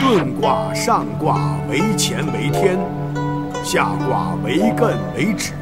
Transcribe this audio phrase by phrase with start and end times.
[0.00, 2.78] 遁卦上卦为乾为天，
[3.62, 5.52] 下卦为艮为止。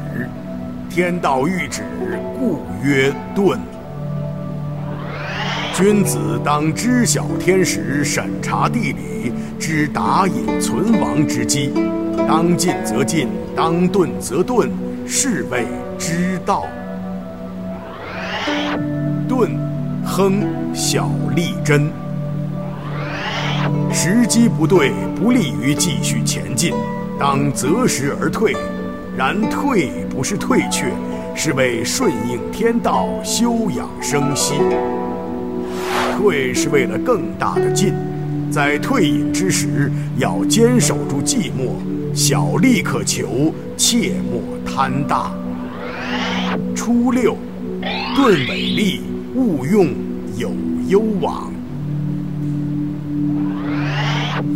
[0.89, 1.83] 天道欲止，
[2.39, 3.57] 故曰遁。
[5.73, 11.73] 君子当知晓天时，审查地理，知打隐存亡之机。
[12.25, 14.69] 当进则进，当遁则遁，
[15.05, 15.67] 是谓
[15.97, 16.65] 之道。
[19.27, 19.49] 遁，
[20.05, 20.41] 亨，
[20.73, 21.91] 小利贞。
[23.91, 26.73] 时机不对，不利于继续前进，
[27.19, 28.55] 当择时而退。
[29.17, 30.85] 然退不是退却，
[31.35, 34.53] 是为顺应天道，休养生息。
[36.17, 37.93] 退是为了更大的进，
[38.49, 41.73] 在退隐之时，要坚守住寂寞，
[42.13, 45.31] 小利可求，切莫贪大。
[46.73, 47.35] 初六，
[48.15, 49.01] 遁尾利，
[49.35, 49.87] 勿用
[50.37, 50.51] 有
[50.87, 51.51] 攸往。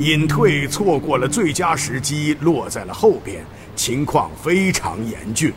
[0.03, 3.41] 隐退错过了最佳时机，落在了后边，
[3.73, 5.53] 情况非常严峻。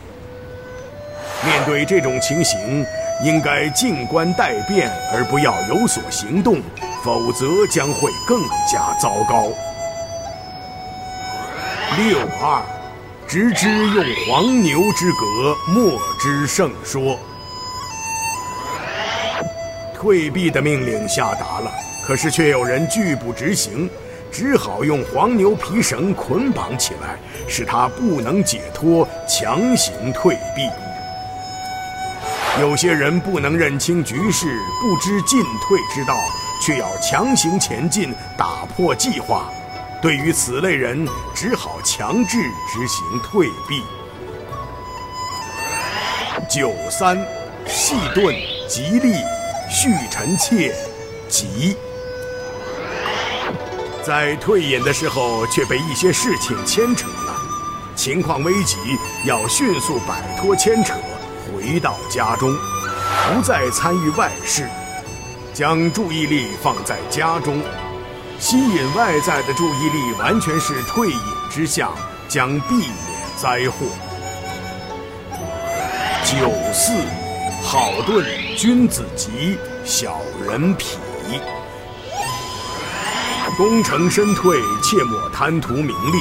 [1.45, 2.85] 面对这种情形，
[3.25, 6.61] 应该静观待变，而不要有所行动，
[7.03, 9.49] 否则将会更加糟糕。
[11.97, 12.63] 六二，
[13.27, 17.19] 直之用黄牛之格，莫之胜说。
[19.93, 21.69] 退避的命令下达了，
[22.05, 23.89] 可是却有人拒不执行。
[24.31, 30.69] 只好用黄牛皮绳捆绑起来，使他不能解脱，强行退避。
[32.59, 36.17] 有些人不能认清局势，不知进退之道，
[36.61, 39.49] 却要强行前进，打破计划。
[40.01, 42.37] 对于此类人，只好强制
[42.71, 43.83] 执行退避。
[46.47, 47.17] 九三，
[47.65, 48.35] 细钝，
[48.67, 49.13] 吉利，
[49.69, 50.73] 续臣妾，
[51.27, 51.75] 吉。
[54.07, 57.35] 在退隐的时候，却被一些事情牵扯了，
[57.93, 58.77] 情况危急，
[59.25, 60.93] 要迅速摆脱牵扯，
[61.53, 62.55] 回到家中，
[63.27, 64.65] 不再参与外事，
[65.53, 67.61] 将注意力放在家中，
[68.39, 71.19] 吸引外在的注意力完全是退隐
[71.51, 71.93] 之象，
[72.29, 72.89] 将避免
[73.35, 73.87] 灾祸。
[76.23, 76.93] 九四，
[77.61, 78.25] 好顿，
[78.55, 81.56] 君子吉，小人否。
[83.57, 86.19] 功成身退，切莫贪图名利。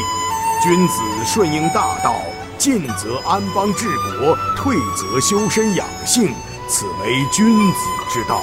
[0.62, 2.16] 君子顺应大道，
[2.56, 3.86] 进则安邦治
[4.18, 6.34] 国，退则修身养性，
[6.66, 7.78] 此为君子
[8.10, 8.42] 之道。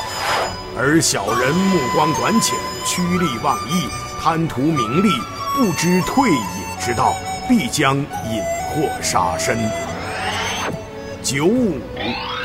[0.77, 2.55] 而小人目光短浅，
[2.85, 3.87] 趋利忘义，
[4.21, 5.09] 贪图名利，
[5.55, 6.37] 不知退隐
[6.79, 7.15] 之道，
[7.49, 9.57] 必将引祸杀身。
[11.23, 11.79] 九五，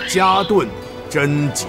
[0.08, 0.66] 加顿，
[1.10, 1.66] 贞吉。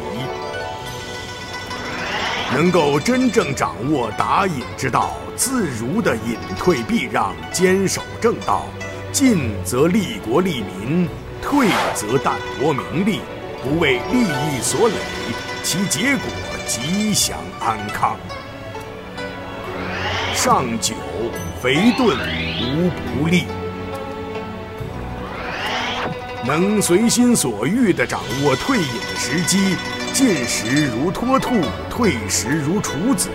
[2.51, 8.65] 能够真正掌握打隐之道，自如的隐退避让，坚守正道，
[9.11, 11.07] 进则利国利民，
[11.43, 13.19] 退则淡泊名利，
[13.61, 14.95] 不为利益所累，
[15.61, 16.25] 其结果
[16.65, 18.17] 吉祥安康。
[20.33, 20.95] 上九，
[21.61, 22.17] 肥钝
[22.61, 23.43] 无不利。
[26.47, 29.75] 能随心所欲地掌握退隐的时机。
[30.19, 33.29] 进时如脱兔，退时如处子，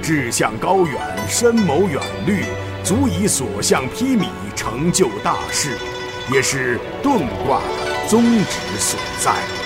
[0.00, 0.94] 志向高远，
[1.26, 2.44] 深谋远虑，
[2.84, 5.76] 足以所向披靡，成就大事，
[6.32, 9.59] 也是遁卦的宗旨所在。